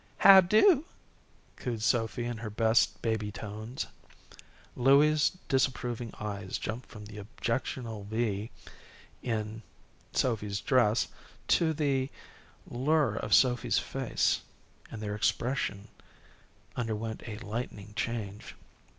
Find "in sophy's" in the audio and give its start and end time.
9.21-10.59